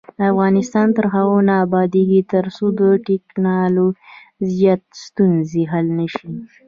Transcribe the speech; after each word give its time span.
افغانستان 0.31 0.87
تر 0.97 1.05
هغو 1.13 1.37
نه 1.47 1.53
ابادیږي، 1.65 2.21
ترڅو 2.33 2.65
د 2.79 2.81
ټرانزیت 3.29 4.83
ستونزې 5.05 5.63
حل 5.71 5.87
نشي. 5.99 6.27